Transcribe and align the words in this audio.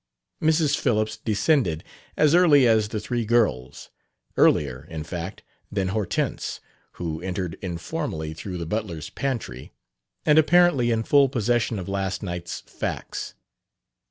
Mrs. 0.41 0.75
Phillips 0.75 1.15
descended 1.15 1.83
as 2.17 2.33
early 2.33 2.67
as 2.67 2.87
the 2.87 2.99
three 2.99 3.23
girls, 3.23 3.91
earlier, 4.35 4.87
in 4.89 5.03
fact, 5.03 5.43
than 5.71 5.89
Hortense, 5.89 6.59
who 6.93 7.21
entered 7.21 7.55
informally 7.61 8.33
through 8.33 8.57
the 8.57 8.65
butler's 8.65 9.11
pantry 9.11 9.73
and 10.25 10.39
apparently 10.39 10.89
in 10.89 11.03
full 11.03 11.29
possession 11.29 11.77
of 11.77 11.87
last 11.87 12.23
night's 12.23 12.61
facts. 12.61 13.35